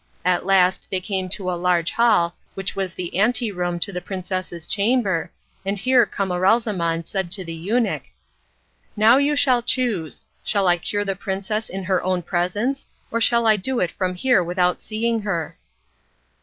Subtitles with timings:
[0.25, 4.01] At last they came to a large hall which was the ante room to the
[4.01, 5.31] princess's chamber,
[5.63, 8.05] and here Camaralzaman said to the eunuch:
[8.97, 10.23] "Now you shall choose.
[10.43, 14.15] Shall I cure the princess in her own presence, or shall I do it from
[14.15, 15.55] here without seeing her?"